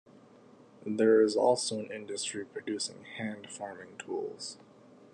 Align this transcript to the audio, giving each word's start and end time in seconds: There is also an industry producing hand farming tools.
There 0.83 1.21
is 1.21 1.35
also 1.35 1.77
an 1.79 1.91
industry 1.91 2.43
producing 2.43 3.03
hand 3.17 3.51
farming 3.51 3.99
tools. 3.99 4.57